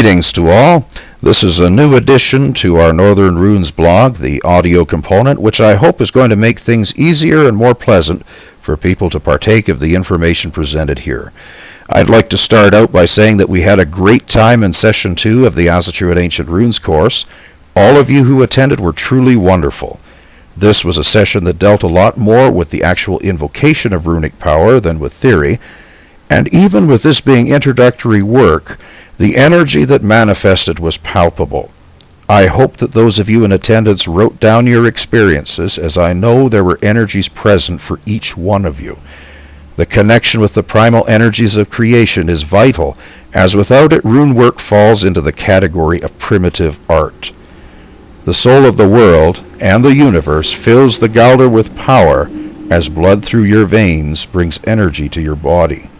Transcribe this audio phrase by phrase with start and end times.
[0.00, 0.88] Greetings to all.
[1.20, 5.74] This is a new addition to our Northern Runes blog, the audio component, which I
[5.74, 9.78] hope is going to make things easier and more pleasant for people to partake of
[9.78, 11.34] the information presented here.
[11.90, 15.14] I'd like to start out by saying that we had a great time in session
[15.14, 17.26] two of the Asatru and Ancient Runes course.
[17.76, 20.00] All of you who attended were truly wonderful.
[20.56, 24.38] This was a session that dealt a lot more with the actual invocation of runic
[24.38, 25.60] power than with theory,
[26.30, 28.78] and even with this being introductory work,
[29.20, 31.70] the energy that manifested was palpable.
[32.26, 36.48] I hope that those of you in attendance wrote down your experiences, as I know
[36.48, 38.96] there were energies present for each one of you.
[39.76, 42.96] The connection with the primal energies of creation is vital,
[43.34, 47.30] as without it, rune work falls into the category of primitive art.
[48.24, 52.30] The soul of the world and the universe fills the Galdr with power,
[52.70, 55.90] as blood through your veins brings energy to your body.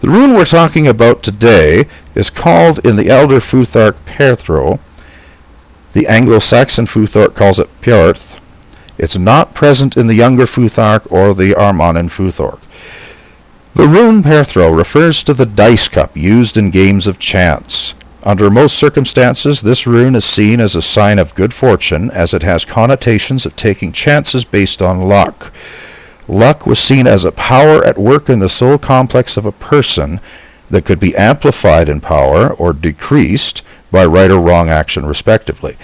[0.00, 4.80] The rune we're talking about today is called in the Elder Futhark Perthro.
[5.92, 8.40] The Anglo-Saxon Futhark calls it Peorth.
[8.96, 12.62] It's not present in the Younger Futhark or the Armanen Futhark.
[13.74, 17.94] The rune Perthro refers to the dice cup used in games of chance.
[18.22, 22.42] Under most circumstances, this rune is seen as a sign of good fortune, as it
[22.42, 25.52] has connotations of taking chances based on luck.
[26.30, 30.20] Luck was seen as a power at work in the soul complex of a person
[30.70, 35.76] that could be amplified in power or decreased by right or wrong action, respectively.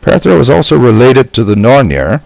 [0.00, 2.22] Perthro is also related to the Nornir,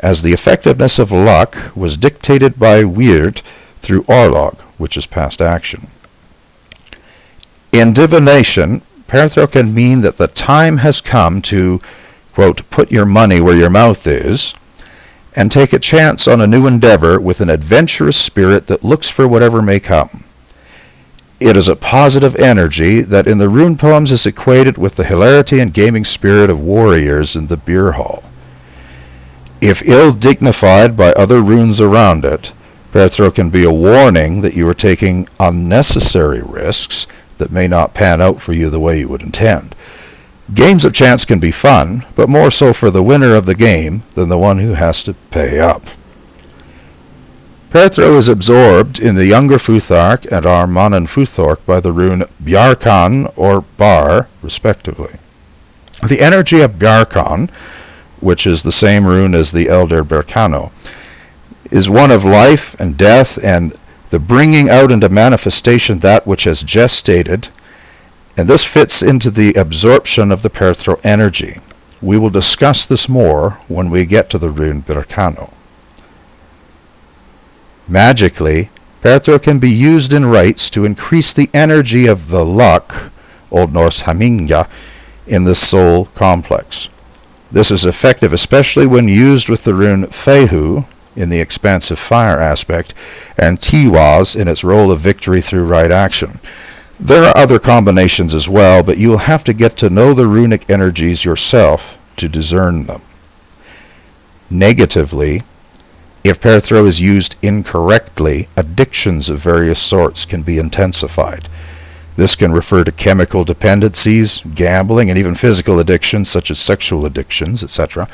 [0.00, 3.38] as the effectiveness of luck was dictated by Wyrd
[3.76, 5.90] through Orlog, which is past action.
[7.70, 11.80] In divination, Perthro can mean that the time has come to,
[12.32, 14.54] quote, put your money where your mouth is,
[15.36, 19.28] and take a chance on a new endeavor with an adventurous spirit that looks for
[19.28, 20.24] whatever may come.
[21.38, 25.58] It is a positive energy that in the rune poems is equated with the hilarity
[25.58, 28.22] and gaming spirit of warriors in the beer hall.
[29.60, 32.52] If ill dignified by other runes around it,
[32.92, 37.06] Perthro can be a warning that you are taking unnecessary risks
[37.38, 39.74] that may not pan out for you the way you would intend.
[40.54, 44.02] Games of chance can be fun, but more so for the winner of the game
[44.14, 45.84] than the one who has to pay up.
[47.70, 53.60] Perthro is absorbed in the Younger Futhark and Armanen Futhark by the rune Bjarkan or
[53.60, 55.18] Bar, respectively.
[56.02, 57.48] The energy of Bjarkan,
[58.18, 60.72] which is the same rune as the Elder Berkano,
[61.70, 63.72] is one of life and death and
[64.10, 67.50] the bringing out into manifestation that which has gestated
[68.36, 71.56] and this fits into the absorption of the perthro energy.
[72.02, 75.52] We will discuss this more when we get to the rune Berkano.
[77.86, 78.70] Magically,
[79.02, 83.12] perthro can be used in rites to increase the energy of the luck,
[83.50, 84.70] Old Norse hamingja,
[85.26, 86.88] in the soul complex.
[87.50, 90.86] This is effective especially when used with the rune Fehu
[91.16, 92.94] in the expansive fire aspect,
[93.36, 96.40] and Tiwaz in its role of victory through right action.
[97.00, 100.26] There are other combinations as well, but you will have to get to know the
[100.26, 103.00] runic energies yourself to discern them.
[104.50, 105.40] Negatively,
[106.22, 111.48] if Perthro is used incorrectly, addictions of various sorts can be intensified.
[112.16, 117.64] This can refer to chemical dependencies, gambling, and even physical addictions such as sexual addictions,
[117.64, 118.08] etc.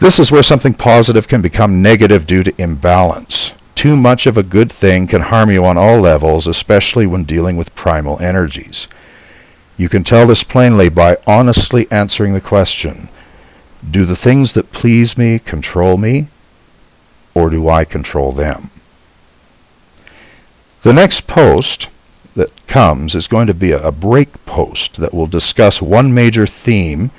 [0.00, 3.54] This is where something positive can become negative due to imbalance.
[3.80, 7.56] Too much of a good thing can harm you on all levels, especially when dealing
[7.56, 8.88] with primal energies.
[9.78, 13.08] You can tell this plainly by honestly answering the question,
[13.90, 16.28] do the things that please me control me,
[17.32, 18.70] or do I control them?
[20.82, 21.88] The next post
[22.34, 27.10] that comes is going to be a break post that will discuss one major theme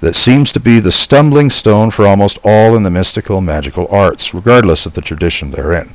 [0.00, 3.86] that seems to be the stumbling stone for almost all in the mystical and magical
[3.88, 5.94] arts, regardless of the tradition they're in.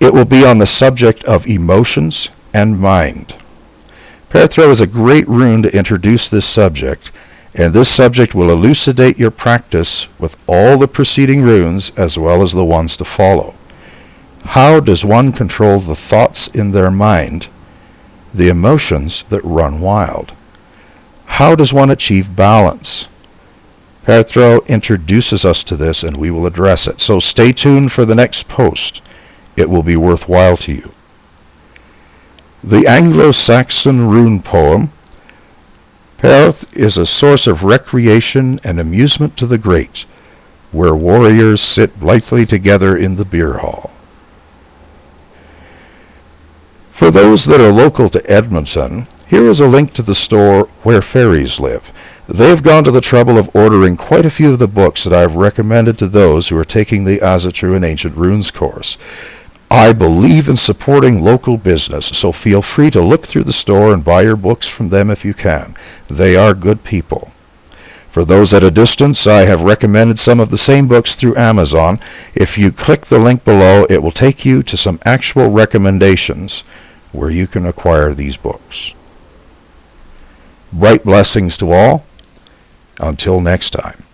[0.00, 3.36] It will be on the subject of emotions and mind.
[4.28, 7.12] Perthro is a great rune to introduce this subject,
[7.54, 12.52] and this subject will elucidate your practice with all the preceding runes as well as
[12.52, 13.54] the ones to follow.
[14.44, 17.48] How does one control the thoughts in their mind,
[18.32, 20.34] the emotions that run wild?
[21.26, 23.08] How does one achieve balance?
[24.04, 27.00] Perthro introduces us to this and we will address it.
[27.00, 29.02] So stay tuned for the next post.
[29.56, 30.90] It will be worthwhile to you.
[32.62, 34.90] The Anglo-Saxon rune poem
[36.24, 40.06] Perth is a source of recreation and amusement to the great,
[40.72, 43.90] where warriors sit blithely together in the beer hall.
[46.90, 51.00] For those that are local to Edmonton, Here is a link to the store Where
[51.00, 51.92] Fairies Live.
[52.28, 55.34] They've gone to the trouble of ordering quite a few of the books that I've
[55.34, 58.98] recommended to those who are taking the Asatru and Ancient Runes course.
[59.70, 64.04] I believe in supporting local business, so feel free to look through the store and
[64.04, 65.74] buy your books from them if you can.
[66.06, 67.32] They are good people.
[68.08, 71.98] For those at a distance, I have recommended some of the same books through Amazon.
[72.34, 76.60] If you click the link below, it will take you to some actual recommendations
[77.12, 78.94] where you can acquire these books.
[80.74, 82.04] Bright blessings to all.
[83.00, 84.04] Until next time.